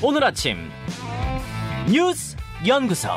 [0.00, 0.70] 오늘 아침
[1.90, 3.08] 뉴스 연구소.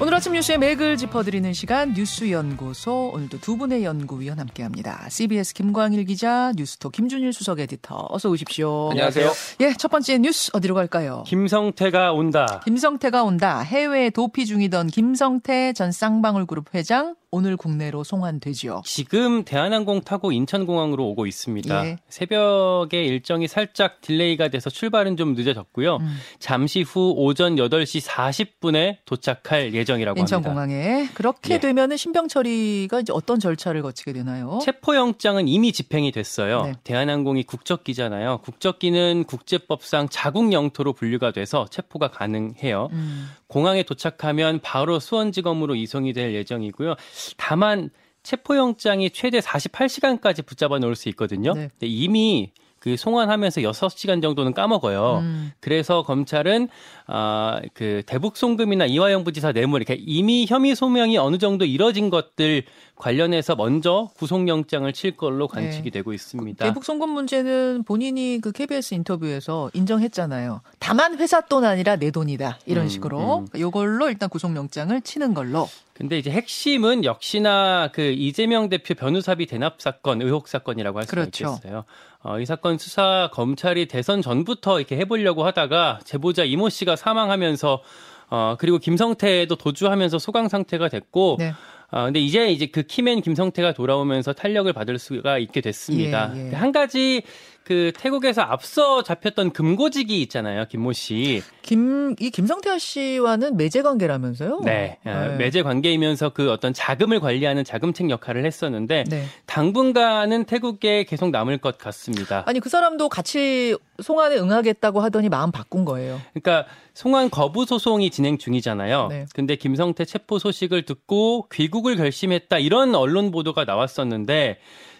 [0.00, 5.08] 오늘 아침 뉴스의 맥을 짚어드리는 시간 뉴스 연구소 오늘도 두 분의 연구위원 함께합니다.
[5.08, 8.90] CBS 김광일 기자, 뉴스토 김준일 수석 에디터 어서 오십시오.
[8.92, 9.32] 안녕하세요.
[9.60, 11.24] 예, 첫 번째 뉴스 어디로 갈까요?
[11.26, 12.60] 김성태가 온다.
[12.64, 13.58] 김성태가 온다.
[13.58, 18.82] 해외에 도피 중이던 김성태 전 쌍방울그룹 회장 오늘 국내로 송환되지요.
[18.86, 21.86] 지금 대한항공 타고 인천공항으로 오고 있습니다.
[21.86, 21.98] 예.
[22.08, 25.96] 새벽에 일정이 살짝 delay가 돼서 출발은 좀 늦어졌고요.
[25.96, 26.16] 음.
[26.38, 30.36] 잠시 후 오전 8시 40분에 도착할 예정 이라고 합니다.
[30.36, 31.60] 인천공항에 그렇게 예.
[31.60, 34.58] 되면은 신병 처리가 이제 어떤 절차를 거치게 되나요?
[34.62, 36.62] 체포영장은 이미 집행이 됐어요.
[36.62, 36.72] 네.
[36.84, 38.40] 대한항공이 국적기잖아요.
[38.42, 42.88] 국적기는 국제법상 자국 영토로 분류가 돼서 체포가 가능해요.
[42.92, 43.28] 음.
[43.46, 46.94] 공항에 도착하면 바로 수원지검으로 이송이 될 예정이고요.
[47.36, 47.90] 다만
[48.22, 51.54] 체포영장이 최대 48시간까지 붙잡아 놓을 수 있거든요.
[51.54, 51.70] 네.
[51.80, 55.18] 이미 그 송환하면서 6시간 정도는 까먹어요.
[55.22, 55.52] 음.
[55.60, 56.68] 그래서 검찰은
[57.06, 62.64] 아, 그 대북 송금이나 이화영 부지사 뇌물 이렇게 이미 혐의 소명이 어느 정도 이뤄진 것들
[62.96, 65.90] 관련해서 먼저 구속영장을 칠 걸로 관측이 네.
[65.90, 66.64] 되고 있습니다.
[66.64, 70.60] 대북 송금 문제는 본인이 그 KBS 인터뷰에서 인정했잖아요.
[70.78, 72.58] 다만 회사 돈 아니라 내 돈이다.
[72.66, 73.38] 이런 음, 식으로.
[73.54, 73.60] 음.
[73.60, 75.68] 요걸로 일단 구속영장을 치는 걸로.
[75.98, 81.56] 근데 이제 핵심은 역시나 그 이재명 대표 변호사비 대납 사건 의혹 사건이라고 할 수가 그렇죠.
[81.56, 81.84] 있겠어요.
[82.22, 87.82] 어, 이 사건 수사 검찰이 대선 전부터 이렇게 해보려고 하다가 제보자 이모 씨가 사망하면서
[88.30, 91.52] 어 그리고 김성태도 도주하면서 소강 상태가 됐고 네.
[91.90, 96.32] 어, 근데 이제 이제 그 키맨 김성태가 돌아오면서 탄력을 받을 수가 있게 됐습니다.
[96.36, 96.54] 예, 예.
[96.54, 97.22] 한 가지
[97.68, 101.42] 그 태국에서 앞서 잡혔던 금고지기 있잖아요, 김모 씨.
[101.60, 104.62] 김, 이 김성태 씨와는 매제 관계라면서요?
[104.64, 105.36] 네, 어, 네.
[105.36, 109.24] 매제 관계이면서 그 어떤 자금을 관리하는 자금책 역할을 했었는데 네.
[109.44, 112.42] 당분간은 태국에 계속 남을 것 같습니다.
[112.46, 116.18] 아니, 그 사람도 같이 송환에 응하겠다고 하더니 마음 바꾼 거예요.
[116.32, 119.08] 그러니까 송환 거부 소송이 진행 중이잖아요.
[119.10, 119.26] 네.
[119.34, 124.58] 근데 김성태 체포 소식을 듣고 귀국을 결심했다 이런 언론 보도가 나왔었는데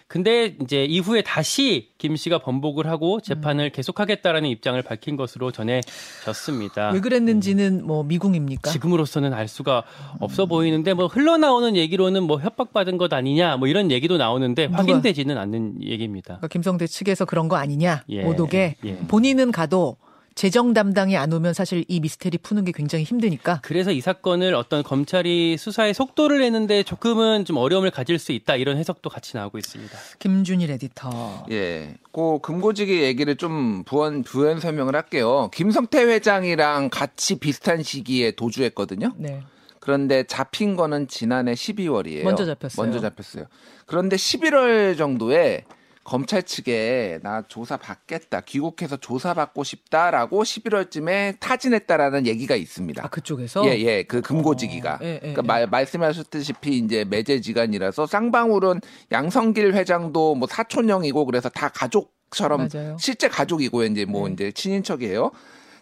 [0.09, 3.71] 근데 이제 이후에 다시 김 씨가 번복을 하고 재판을 음.
[3.71, 6.89] 계속하겠다라는 입장을 밝힌 것으로 전해졌습니다.
[6.89, 8.71] 왜 그랬는지는 뭐 미궁입니까?
[8.71, 9.83] 지금으로서는 알 수가
[10.19, 14.79] 없어 보이는데 뭐 흘러나오는 얘기로는 뭐 협박받은 것 아니냐 뭐 이런 얘기도 나오는데 누가?
[14.79, 16.37] 확인되지는 않는 얘기입니다.
[16.37, 18.03] 그러니까 김성태 측에서 그런 거 아니냐?
[18.09, 18.97] 예, 오독에 예.
[19.07, 19.97] 본인은 가도
[20.35, 23.59] 재정 담당이 안 오면 사실 이 미스테리 푸는 게 굉장히 힘드니까.
[23.63, 28.77] 그래서 이 사건을 어떤 검찰이 수사에 속도를 내는데 조금은 좀 어려움을 가질 수 있다 이런
[28.77, 29.97] 해석도 같이 나오고 있습니다.
[30.19, 31.45] 김준일 에디터.
[31.51, 31.95] 예.
[32.11, 35.49] 그 금고지기 얘기를 좀 부연 부연 설명을 할게요.
[35.53, 39.13] 김성태 회장이랑 같이 비슷한 시기에 도주했거든요.
[39.17, 39.41] 네.
[39.79, 42.23] 그런데 잡힌 거는 지난해 12월이에요.
[42.23, 42.85] 먼저 잡혔어요.
[42.85, 43.45] 먼저 잡혔어요.
[43.85, 45.65] 그런데 11월 정도에
[46.09, 48.41] 검찰 측에 나 조사 받겠다.
[48.41, 53.05] 귀국해서 조사 받고 싶다라고 11월쯤에 타진했다라는 얘기가 있습니다.
[53.05, 53.63] 아 그쪽에서.
[53.67, 54.93] 예, 예, 그 금고지기가.
[54.95, 55.45] 어, 예, 예, 그러니까 예.
[55.45, 58.81] 말, 말씀하셨다시피 이제 매제지간이라서 쌍방울은
[59.11, 62.97] 양성길 회장도 뭐 사촌형이고 그래서 다 가족처럼 맞아요.
[62.99, 64.33] 실제 가족이고 이제 뭐 네.
[64.33, 65.29] 이제 친인척이에요.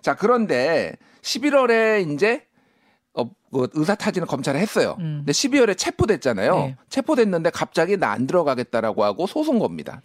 [0.01, 2.46] 자, 그런데 11월에 이제
[3.17, 4.95] 어, 그 의사 타진을 검찰에 했어요.
[4.99, 5.23] 음.
[5.25, 6.55] 근데 12월에 체포됐잖아요.
[6.55, 6.75] 네.
[6.89, 10.01] 체포됐는데 갑자기 나 안 들어가겠다라고 하고 소송 겁니다.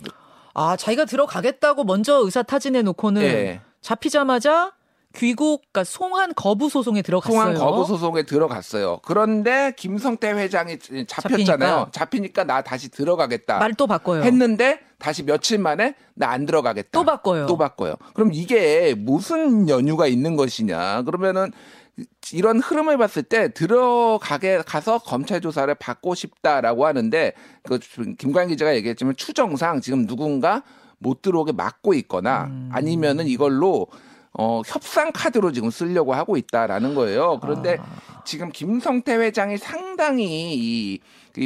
[0.54, 3.60] 아 자기가 들어가겠다고 먼저 의사 타진해 놓고는 예.
[3.80, 4.72] 잡히자마자
[5.14, 7.38] 귀국, 그러니까 송환 거부 소송에 들어갔어요.
[7.38, 9.00] 통한 거부 소송에 들어갔어요.
[9.04, 11.06] 그런데 김성태 회장이 잡혔잖아요.
[11.06, 11.88] 잡히니까.
[11.92, 13.58] 잡히니까 나 다시 들어가겠다.
[13.58, 14.22] 말 또 바꿔요.
[14.22, 16.90] 했는데 다시 며칠 만에 나 안 들어가겠다.
[16.92, 17.46] 또 바꿔요.
[17.46, 17.96] 또 바꿔요.
[18.14, 21.02] 그럼 이게 무슨 연유가 있는 것이냐?
[21.02, 21.50] 그러면은
[22.32, 27.32] 이런 흐름을 봤을 때 들어가게 가서 검찰 조사를 받고 싶다라고 하는데
[27.64, 27.78] 그
[28.16, 30.62] 김관 기자가 얘기했지만 추정상 지금 누군가
[30.98, 32.70] 못 들어오게 막고 있거나 음.
[32.72, 33.88] 아니면은 이걸로
[34.32, 37.38] 어 협상 카드로 지금 쓰려고 하고 있다라는 거예요.
[37.42, 38.22] 그런데 아.
[38.24, 40.54] 지금 김성태 회장이 상당히 이,
[40.94, 41.00] 이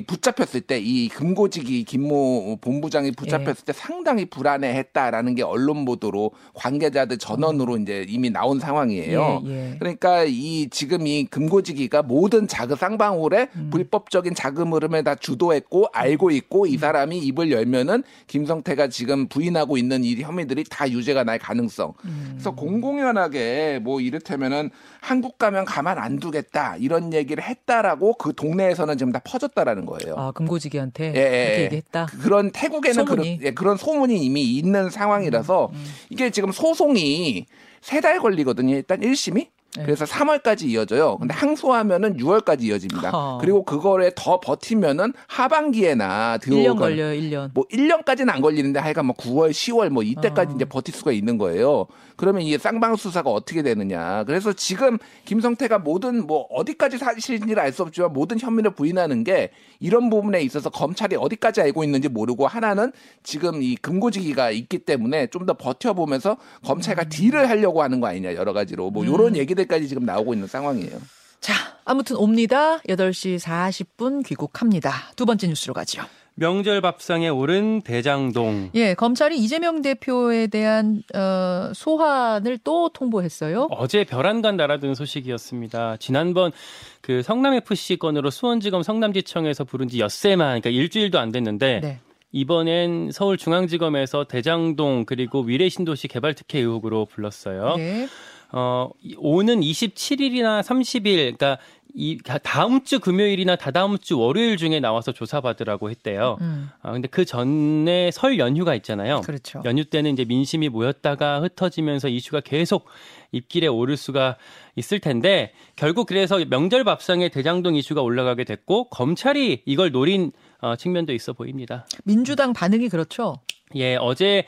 [0.07, 7.77] 붙잡혔을 때 이 금고지기 김모 본부장이 붙잡혔을 때 상당히 불안해했다라는 게 언론 보도로 관계자들 전원으로
[7.78, 9.43] 이제 이미 나온 상황이에요.
[9.47, 9.77] 예, 예.
[9.78, 13.71] 그러니까 이 지금 이 금고지기가 모든 자금 쌍방울의 음.
[13.71, 20.05] 불법적인 자금 흐름을 다 주도했고 알고 있고 이 사람이 입을 열면은 김성태가 지금 부인하고 있는
[20.05, 21.95] 이 혐의들이 다 유죄가 날 가능성.
[22.05, 22.28] 음.
[22.34, 24.71] 그래서 공공연하게 뭐 이를테면은
[25.01, 30.15] 한국 가면 가만 안 두겠다 이런 얘기를 했다라고 그 동네에서는 지금 다 퍼졌다라는 거예요.
[30.17, 31.65] 아 금고지기한테 예, 예, 그렇게 예.
[31.65, 32.07] 얘기했다.
[32.07, 33.33] 그- 그런 태국에는 소문이.
[33.33, 35.71] 음, 그런, 예, 그런 소문이 이미 있는 상황이라서
[36.09, 37.45] 이게 지금 소송이
[37.83, 38.75] 세 달 걸리거든요.
[38.75, 39.49] 일단 1심이.
[39.77, 39.84] 네.
[39.84, 41.17] 그래서 3월까지 이어져요.
[41.19, 43.11] 근데 항소하면은 6월까지 이어집니다.
[43.11, 43.39] 허.
[43.41, 47.51] 그리고 그거에 더 버티면은 하반기에나 들어오거나 1년 걸려요, 1년.
[47.55, 50.55] 뭐 1년까지는 안 걸리는데 하여간 뭐 9월, 10월 뭐 이때까지 어.
[50.57, 51.87] 이제 버틸 수가 있는 거예요.
[52.17, 54.25] 그러면 이게 쌍방 수사가 어떻게 되느냐.
[54.25, 59.51] 그래서 지금 김성태가 모든 뭐 어디까지 사실인지를 알수 없지만 모든 혐의를 부인하는 게
[59.81, 65.47] 이런 부분에 있어서 검찰이 어디까지 알고 있는지 모르고 하나는 지금 이 금고지기가 있기 때문에 좀
[65.47, 67.09] 더 버텨보면서 검찰과 음.
[67.09, 71.01] 딜을 하려고 하는 거 아니냐 여러 가지로 뭐 이런 얘기들 까지 지금 나오고 있는 상황이에요.
[71.41, 71.54] 자,
[71.84, 72.78] 아무튼 옵니다.
[72.89, 75.13] 8시 40분 귀국합니다.
[75.16, 76.03] 두 번째 뉴스로 가죠.
[76.39, 78.71] 명절 밥상에 오른 대장동.
[78.74, 83.68] 예, 검찰이 이재명 대표에 대한 어, 소환을 또 통보했어요.
[83.71, 85.97] 어제 별안간 날아든 소식이었습니다.
[85.98, 86.53] 지난번
[87.01, 92.01] 그 성남 FC 건으로 수원지검 성남지청에서 부른 지 엿새만, 그러니까 일주일도 안 됐는데 네.
[92.33, 97.77] 이번엔 서울중앙지검에서 대장동 그리고 위례신도시 개발 특혜 의혹으로 불렀어요.
[97.77, 98.09] 네.
[98.53, 101.59] 어, 이- 오는 27일이나 30일, 그러니까
[101.98, 106.37] 이 다음 주 금요일이나 다다음 주 월요일 중에 나와서 조사받으라고 했대요.
[106.43, 109.22] 음, 아, 근데 그 전에 설 연휴가 있잖아요.
[109.22, 109.63] 그렇죠.
[109.65, 112.84] 연휴 때는 이제 민심이 모였다가 흩어지면서 이슈가 계속
[113.33, 114.37] 입길에 오를 수가
[114.77, 121.15] 있을 텐데 결국 그래서 명절 밥상에 대장동 이슈가 올라가게 됐고 검찰이 이걸 노린 어, 측면도
[121.15, 121.87] 있어 보입니다.
[122.04, 123.37] 민주당 반응이 그렇죠.
[123.75, 124.45] 예, 어제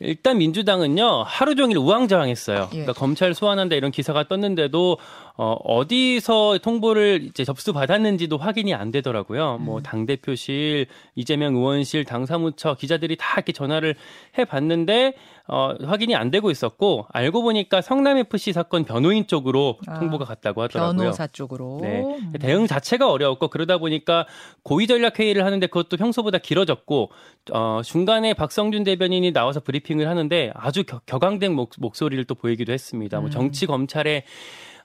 [0.00, 2.62] 일단 민주당은요 하루 종일 우왕좌왕했어요.
[2.66, 2.68] 예.
[2.68, 4.98] 그러니까 검찰 소환한다 이런 기사가 떴는데도
[5.36, 9.58] 어, 어디서 통보를 이제 접수 받았는지도 확인이 안 되더라고요.
[9.58, 13.94] 뭐당 대표실, 이재명 의원실, 당 사무처 기자들이 다 이렇게 전화를
[14.36, 15.14] 해봤는데
[15.50, 20.62] 어, 확인이 안 되고 있었고 알고 보니까 성남 FC 사건 변호인 쪽으로 아, 통보가 갔다고
[20.62, 20.98] 하더라고요.
[20.98, 21.78] 변호사 쪽으로.
[21.82, 22.02] 네.
[22.02, 22.32] 음.
[22.38, 24.26] 대응 자체가 어려웠고 그러다 보니까
[24.62, 27.10] 고위 전략 회의를 하는데 그것도 평소보다 길어졌고
[27.52, 33.20] 어, 중간에 박성준 대변인이 나와서 브리핑을 하는데 아주 겨, 격앙된 목, 목소리를 또 보이기도 했습니다.
[33.20, 34.24] 뭐 정치 검찰의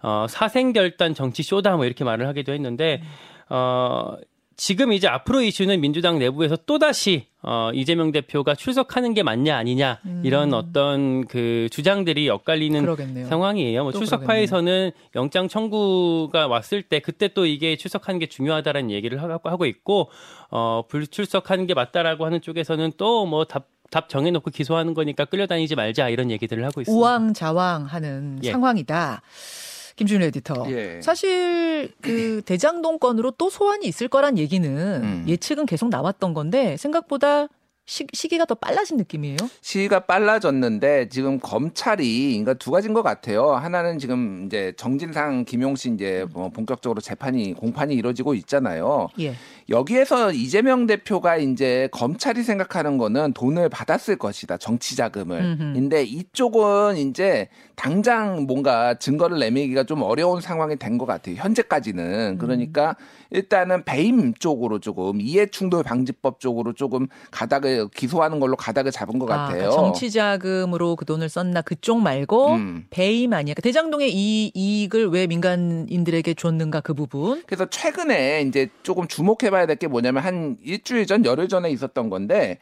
[0.01, 3.01] 어, 사생결단 정치 쇼다 뭐 이렇게 말을 하기도 했는데
[3.49, 4.15] 어,
[4.63, 10.53] 지금 이제 앞으로 이슈는 민주당 내부에서 또다시 어, 이재명 대표가 출석하는 게 맞냐 아니냐 이런
[10.53, 13.27] 어떤 그 주장들이 엇갈리는 그러겠네요.
[13.27, 13.83] 상황이에요.
[13.83, 19.65] 뭐또 출석파에서는 영장 청구가 왔을 때 그때 또 이게 출석하는 게 중요하다라는 얘기를 하고 하고
[19.65, 20.09] 있고
[20.49, 26.63] 어 불출석하는 게 맞다라고 하는 쪽에서는 또뭐답 답 정해놓고 기소하는 거니까 끌려다니지 말자 이런 얘기들을
[26.63, 26.97] 하고 있습니다.
[26.97, 28.51] 우왕좌왕하는 예.
[28.51, 29.21] 상황이다.
[29.95, 30.65] 김준일 에디터.
[30.69, 31.01] 예.
[31.01, 35.25] 사실 그 대장동 건으로 또 소환이 있을 거란 얘기는 음.
[35.27, 37.47] 예측은 계속 나왔던 건데 생각보다
[37.85, 39.35] 시, 시기가 더 빨라진 느낌이에요.
[39.61, 43.51] 시기가 빨라졌는데 지금 검찰이 그러니까 두 가지인 것 같아요.
[43.51, 49.09] 하나는 지금 이제 정진상 김용신 이제 뭐 본격적으로 재판이 공판이 이루어지고 있잖아요.
[49.19, 49.33] 예.
[49.69, 54.57] 여기에서 이재명 대표가 이제 검찰이 생각하는 거는 돈을 받았을 것이다.
[54.57, 55.41] 정치 자금을.
[55.41, 55.73] 음흠.
[55.73, 61.35] 근데 이쪽은 이제 당장 뭔가 증거를 내밀기가 좀 어려운 상황이 된 것 같아요.
[61.35, 61.37] 음.
[61.37, 62.37] 현재까지는.
[62.37, 62.95] 그러니까
[63.33, 69.35] 일단은 배임 쪽으로 조금 이해충돌 방지법 쪽으로 조금 가닥을 기소하는 걸로 가닥을 잡은 것 아,
[69.35, 69.57] 같아요.
[69.57, 72.85] 그러니까 정치 자금으로 그 돈을 썼나 그쪽 말고 음.
[72.89, 73.53] 배임 아니야.
[73.53, 77.43] 그러니까 대장동의 이 이익을 왜 민간인들에게 줬는가 그 부분.
[77.45, 82.59] 그래서 최근에 이제 조금 주목해봐야 될 게 뭐냐면 한 일주일 전, 열흘 전에 있었던 건데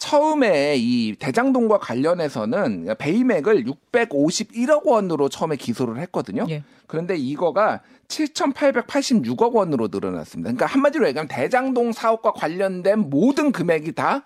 [0.00, 6.46] 처음에 이 대장동과 관련해서는 배임액을 651억 원으로 처음에 기소를 했거든요.
[6.48, 6.64] 예.
[6.86, 10.48] 그런데 이거가 7,886억 원으로 늘어났습니다.
[10.48, 14.24] 그러니까 한마디로 얘기하면 대장동 사업과 관련된 모든 금액이 다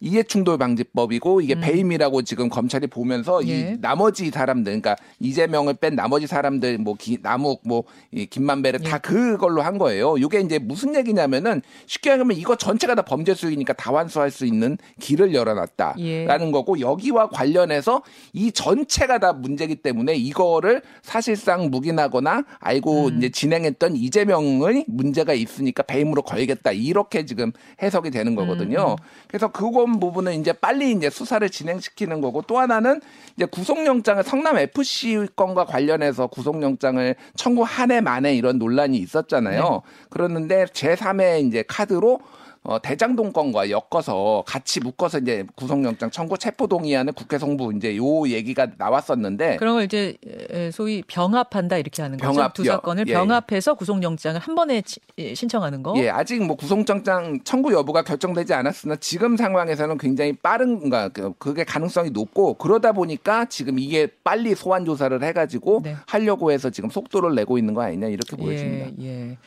[0.00, 3.48] 이해충돌 방지법이고 이게 배임이라고 지금 검찰이 보면서 음.
[3.48, 3.56] 예.
[3.56, 8.88] 이 나머지 사람들 그러니까 이재명을 뺀 나머지 사람들 뭐 기, 남욱 뭐이 김만배를 예.
[8.88, 10.16] 다 그걸로 한 거예요.
[10.18, 14.76] 이게 이제 무슨 얘기냐면은 쉽게 얘기하면 이거 전체가 다 범죄 수익이니까 다 환수할 수 있는
[15.00, 16.26] 길을 열어놨다라는 예.
[16.52, 23.18] 거고 여기와 관련해서 이 전체가 다 문제기 때문에 이거를 사실상 묵인하거나 알고 음.
[23.18, 28.36] 이제 진행했던 이재명의 문제가 있으니까 배임으로 걸겠다 이렇게 지금 해석이 되는 음.
[28.36, 28.96] 거거든요.
[29.28, 33.00] 그래서 그건 부분은 이제 빨리 이제 수사를 진행시키는 거고 또 하나는
[33.36, 39.62] 이제 구속영장을 성남 FC 건과 관련해서 구속영장을 청구 한 해 만에 이런 논란이 있었잖아요.
[39.62, 39.78] 네.
[40.10, 42.18] 그러는데 제3의 이제 카드로
[42.68, 48.66] 어, 대장동 건과 엮어서 같이 묶어서 이제 구속영장 청구 체포동의안을 국회 송부 이제 요 얘기가
[48.76, 50.16] 나왔었는데 그런 걸 이제
[50.50, 52.32] 에, 소위 병합한다 이렇게 하는 거죠.
[52.32, 53.14] 병합, 두 사건을 예, 예.
[53.14, 55.94] 병합해서 구속영장을 한 번에 치- 예, 신청하는 거.
[55.98, 61.08] 예, 아직 뭐 구속영장 청구 여부가 결정되지 않았으나 지금 상황에서는 굉장히 빠른, 가
[61.38, 65.94] 그게 가능성이 높고 그러다 보니까 지금 이게 빨리 소환 조사를 해가지고 네.
[66.08, 68.90] 하려고 해서 지금 속도를 내고 있는 거 아니냐 이렇게 보여집니다.
[69.00, 69.38] 예, 예.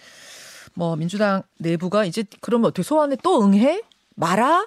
[0.73, 3.81] 뭐 민주당 내부가 이제 그러면 어떻게 소환에 또 응해?
[4.15, 4.65] 말아?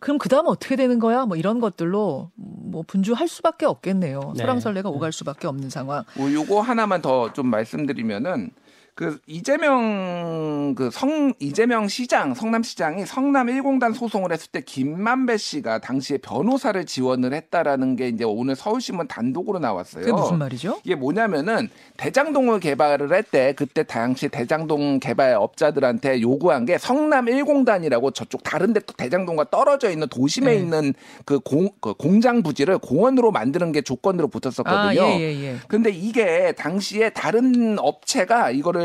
[0.00, 1.26] 그럼 그 다음 어떻게 되는 거야?
[1.26, 4.32] 뭐 이런 것들로 뭐 분주할 수밖에 없겠네요.
[4.34, 4.38] 네.
[4.42, 6.04] 설왕설래가 오갈 수밖에 없는 상황.
[6.16, 8.50] 뭐 요거 하나만 더 좀 말씀드리면은
[8.94, 16.18] 그 이재명 그 성 이재명 시장 성남시장이 성남 1공단 소송을 했을 때 김만배 씨가 당시에
[16.18, 20.04] 변호사를 지원을 했다라는 게 이제 오늘 서울신문 단독으로 나왔어요.
[20.04, 20.80] 그게 무슨 말이죠?
[20.84, 28.12] 이게 뭐냐면은 대장동을 개발을 할 때 그때 당시 대장동 개발 업자들한테 요구한 게 성남 1공단이라고
[28.12, 30.58] 저쪽 다른데 또 대장동과 떨어져 있는 도심에 네.
[30.58, 30.92] 있는
[31.24, 35.02] 그, 공, 그 공장 부지를 공원으로 만드는 게 조건으로 붙었었거든요.
[35.02, 35.56] 아, 예, 예, 예.
[35.68, 38.81] 근데 이게 당시에 다른 업체가 이거를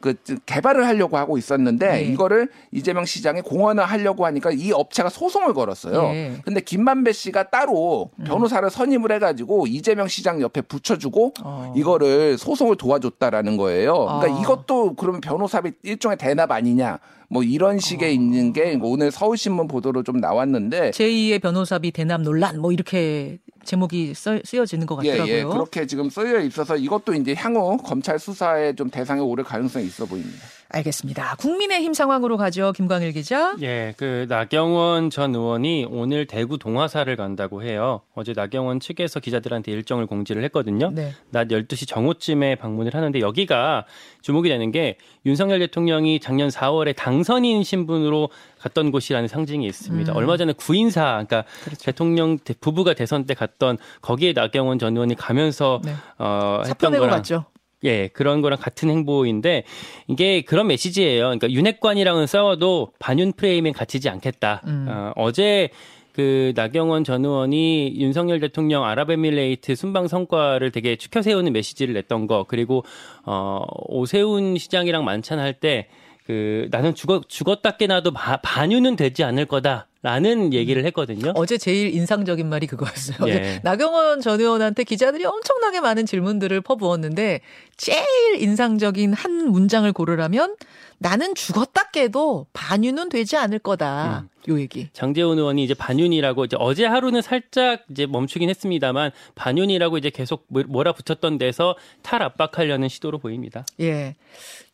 [0.00, 0.14] 그
[0.46, 2.02] 개발을 하려고 하고 있었는데 네.
[2.02, 6.02] 이거를 이재명 시장이 공원화 하려고 하니까 이 업체가 소송을 걸었어요.
[6.14, 6.28] 예.
[6.28, 6.40] 음.
[6.44, 11.72] 근데 김만배 씨가 따로 변호사를 선임을 해가지고 이재명 시장 옆에 붙여주고 어.
[11.76, 13.94] 이거를 소송을 도와줬다라는 거예요.
[13.94, 14.40] 그러니까 아.
[14.40, 20.18] 이것도 그러면 변호사비 일종의 대납 아니냐 뭐 이런 식의 있는 게 오늘 서울신문 보도로 좀
[20.18, 25.36] 나왔는데 제2의 변호사비 대납 논란 뭐 이렇게 제목이 써, 쓰여지는 것 예, 같더라고요.
[25.36, 30.06] 예, 그렇게 지금 쓰여 있어서 이것도 이제 향후 검찰 수사에 좀 대상에 오를 가능성이 있어
[30.06, 30.38] 보입니다.
[30.70, 31.36] 알겠습니다.
[31.36, 32.72] 국민의힘 상황으로 가죠.
[32.72, 33.56] 김광일 기자.
[33.62, 38.02] 예, 그 나경원 전 의원이 오늘 대구 동화사를 간다고 해요.
[38.14, 40.90] 어제 나경원 측에서 기자들한테 일정을 공지를 했거든요.
[40.90, 41.12] 네.
[41.30, 43.86] 낮 12시 정오쯤에 방문을 하는데 여기가
[44.20, 50.12] 주목이 되는 게 윤석열 대통령이 작년 4월에 당선인 신분으로 갔던 곳이라는 상징이 있습니다.
[50.12, 50.16] 음.
[50.16, 51.84] 얼마 전에 구인사, 그러니까 그렇죠.
[51.86, 55.94] 대통령 대- 부부가 대선 때 갔던 거기에 나경원 전 의원이 가면서 네.
[56.18, 57.46] 어, 했던 거랑 갔죠.
[57.84, 59.64] 예, 그런 거랑 같은 행보인데
[60.08, 61.24] 이게 그런 메시지예요.
[61.24, 64.62] 그러니까 윤핵관이랑은 싸워도 반윤 프레임에 갇히지 않겠다.
[64.66, 64.86] 음.
[64.88, 65.70] 어, 어제
[66.18, 72.44] 그 나경원 전 의원이 윤석열 대통령 아랍에미레이트 순방 성과를 되게 추켜 세우는 메시지를 냈던 거
[72.48, 72.84] 그리고
[73.24, 75.86] 어 오세훈 시장이랑 만찬할 때
[76.28, 81.32] 그 나는 죽었 죽었다 깨나도 바- 반윤은 되지 않을 거다 라는 얘기를 했거든요.
[81.34, 83.26] 어제 제일 인상적인 말이 그거였어요.
[83.30, 83.60] 예.
[83.64, 87.40] 나경원 전 의원한테 기자들이 엄청나게 많은 질문들을 퍼부었는데
[87.78, 88.04] 제일
[88.36, 90.56] 인상적인 한 문장을 고르라면
[91.00, 94.24] 나는 죽었다 깨도 반윤은 되지 않을 거다.
[94.24, 94.28] 음.
[94.50, 94.88] 요 얘기.
[94.92, 100.64] 장재훈 의원이 이제 반윤이라고 이제 어제 하루는 살짝 이제 멈추긴 했습니다만 반윤이라고 이제 계속 뭐-
[100.66, 103.64] 몰아붙였던 데서 탈압박하려는 시도로 보입니다.
[103.80, 104.16] 예.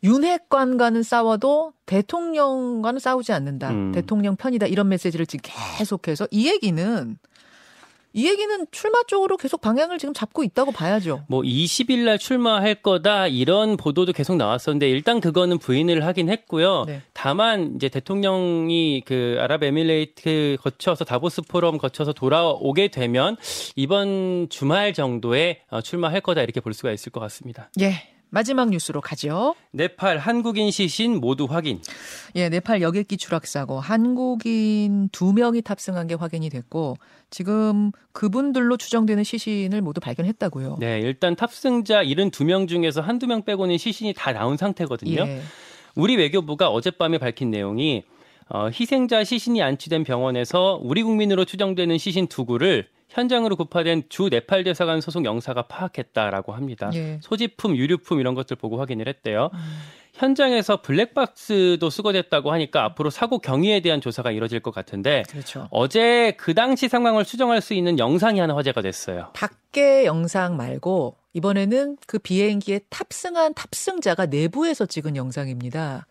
[0.03, 3.69] 윤핵관과는 싸워도 대통령과는 싸우지 않는다.
[3.71, 3.91] 음.
[3.91, 4.67] 대통령 편이다.
[4.67, 5.41] 이런 메시지를 지금
[5.77, 7.17] 계속해서 이 얘기는
[8.15, 11.25] 이 얘기는 출마 쪽으로 계속 방향을 지금 잡고 있다고 봐야죠.
[11.27, 16.85] 뭐 20일 날 출마할 거다 이런 보도도 계속 나왔었는데 일단 그거는 부인을 하긴 했고요.
[16.87, 17.01] 네.
[17.11, 23.35] 다만 이제 대통령이 그 아랍에미레이트 거쳐서 다보스 포럼 거쳐서 돌아오게 되면
[23.75, 27.69] 이번 주말 정도에 어, 출마할 거다 이렇게 볼 수가 있을 것 같습니다.
[27.81, 28.14] 예.
[28.35, 29.55] 마지막 뉴스로 가죠.
[29.71, 31.79] 네팔 한국인 시신 모두 확인.
[32.35, 36.97] 예, 네팔 여객기 추락 사고 한국인 두 명이 탑승한 게 확인이 됐고
[37.29, 40.79] 지금 그분들로 추정되는 시신을 모두 발견했다고요.
[40.81, 45.21] 네, 일단 탑승자 72명 중에서 한두 명 빼고는 시신이 다 나온 상태거든요.
[45.21, 45.41] 예.
[45.95, 48.03] 우리 외교부가 어젯밤에 밝힌 내용이
[48.49, 54.65] 어, 희생자 시신이 안치된 병원에서 우리 국민으로 추정되는 시신 두 구를 현장으로 구파된 주 네팔
[54.65, 56.91] 대사관 소속 영사가 파악했다라고 합니다.
[56.93, 57.17] 예.
[57.21, 59.51] 소지품, 유류품 이런 것들 보고 확인을 했대요.
[60.15, 65.67] 현장에서 블랙박스도 수거됐다고 하니까 앞으로 사고 경위에 대한 조사가 이뤄질 것 같은데 그렇죠.
[65.71, 69.29] 어제 그 당시 상황을 추정할 수 있는 영상이 하나 화제가 됐어요.
[69.33, 76.05] 밖의 영상 말고 이번에는 그 비행기에 탑승한 탑승자가 내부에서 찍은 영상입니다.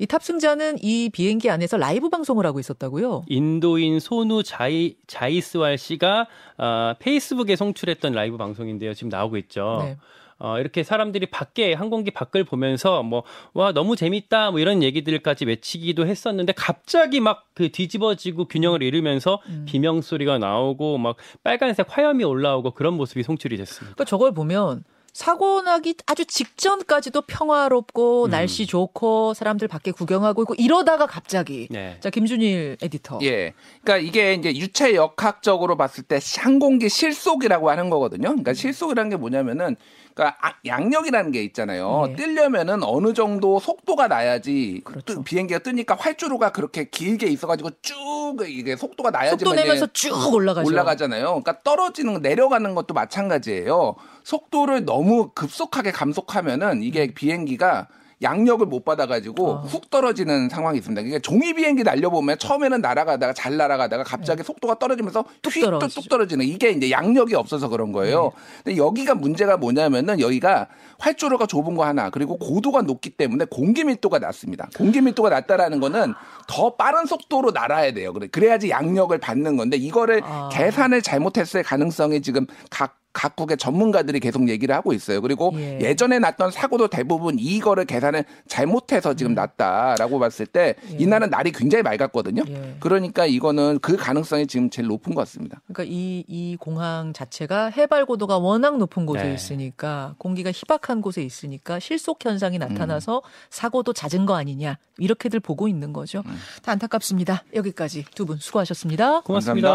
[0.00, 3.24] 이 탑승자는 이 비행기 안에서 라이브 방송을 하고 있었다고요?
[3.28, 6.26] 인도인 소누 자이, 자이스왈 씨가
[6.56, 8.94] 어, 페이스북에 송출했던 라이브 방송인데요.
[8.94, 9.80] 지금 나오고 있죠.
[9.84, 9.98] 네.
[10.38, 16.06] 어, 이렇게 사람들이 밖에 항공기 밖을 보면서 뭐 와 너무 재밌다 뭐 이런 얘기들까지 외치기도
[16.06, 19.66] 했었는데 갑자기 막 그 뒤집어지고 균형을 잃으면서 음.
[19.68, 23.96] 비명 소리가 나오고 막 빨간색 화염이 올라오고 그런 모습이 송출이 됐습니다.
[23.96, 28.30] 그러니까 저걸 보면 사고 나기 아주 직전까지도 평화롭고 음.
[28.30, 31.96] 날씨 좋고 사람들 밖에 구경하고 있고 이러다가 갑자기 네.
[32.00, 33.52] 자 김준일 에디터 예.
[33.82, 38.28] 그러니까 이게 이제 유체 역학적으로 봤을 때 항공기 실속이라고 하는 거거든요.
[38.28, 39.76] 그러니까 실속이라는 게 뭐냐면은
[40.14, 42.06] 그러니까 아- 양력이라는 게 있잖아요.
[42.10, 42.16] 예.
[42.16, 45.14] 뜨려면은 어느 정도 속도가 나야지 그렇죠.
[45.14, 50.68] 뜨- 비행기가 뜨니까 활주로가 그렇게 길게 있어가지고 쭉 이게 속도가 나야지만 속도 내면서 쭉 올라가죠.
[50.68, 51.24] 올라가잖아요.
[51.26, 53.94] 그러니까 떨어지는 내려가는 것도 마찬가지예요.
[54.24, 54.99] 속도를 너무
[55.34, 57.88] 급속하게 감속하면은 이게 비행기가
[58.22, 59.62] 양력을 못 받아가지고 어.
[59.62, 61.00] 훅 떨어지는 상황이 있습니다.
[61.00, 65.60] 그러니까 종이 비행기 날려보면 처음에는 날아가다가 잘 날아가다가 갑자기 속도가 떨어지면서 휙또 네.
[65.62, 66.00] 떨어지죠.
[66.00, 68.24] 뚝 떨어지는 이게 이제 양력이 없어서 그런 거예요.
[68.24, 68.30] 네.
[68.64, 74.18] 근데 여기가 문제가 뭐냐면은 여기가 활주로가 좁은 거 하나 그리고 고도가 높기 때문에 공기 밀도가
[74.18, 74.68] 낮습니다.
[74.76, 76.12] 공기 밀도가 낮다라는 거는
[76.46, 78.12] 더 빠른 속도로 날아야 돼요.
[78.12, 80.50] 그래 그래야지 양력을 받는 건데 이거를 아.
[80.52, 85.20] 계산을 잘못했을 가능성이 지금 각 각국의 전문가들이 계속 얘기를 하고 있어요.
[85.20, 85.78] 그리고 예.
[85.80, 85.94] 예.
[85.94, 90.96] 전에 났던 사고도 대부분 이거를 계산을 잘못해서 지금 났다라고 봤을 때 예.
[90.98, 92.44] 이날은 날이 굉장히 맑았거든요.
[92.48, 92.76] 예.
[92.80, 95.60] 그러니까 이거는 그 가능성이 지금 제일 높은 것 같습니다.
[95.66, 99.34] 그러니까 이, 이 공항 자체가 해발 고도가 워낙 높은 곳에 네.
[99.34, 102.60] 있으니까 공기가 희박한 곳에 있으니까 실속 현상이 음.
[102.60, 106.22] 나타나서 사고도 잦은 거 아니냐 이렇게들 보고 있는 거죠.
[106.26, 106.38] 음.
[106.62, 107.44] 다 안타깝습니다.
[107.54, 109.22] 여기까지 두 분 수고하셨습니다.
[109.22, 109.68] 고맙습니다.
[109.68, 109.70] 감사합니다.